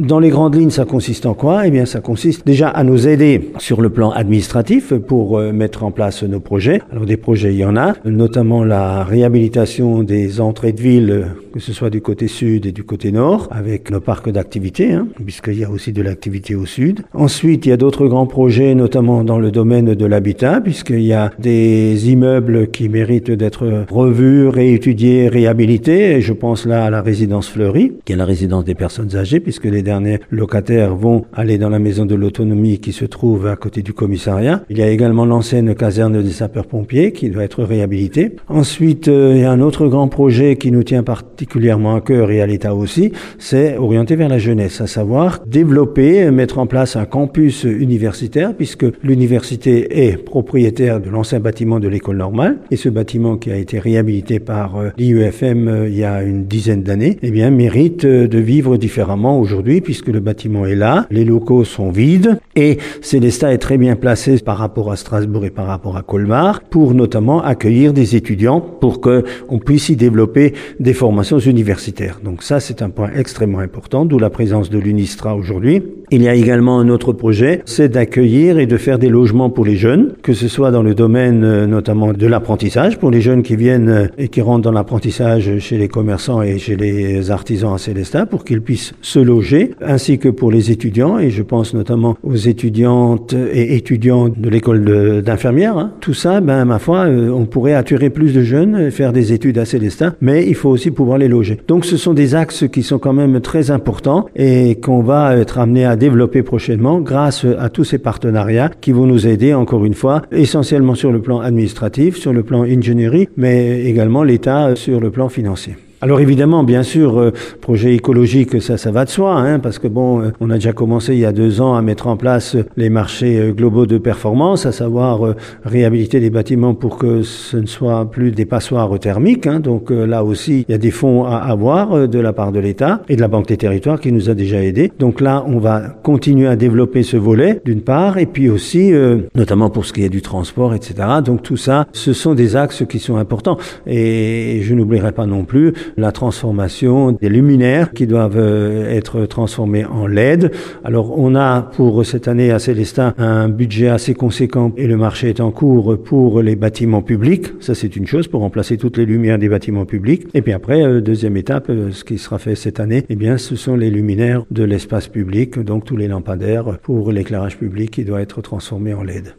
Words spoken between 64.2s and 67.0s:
par rapport à Strasbourg et par rapport à Colmar, pour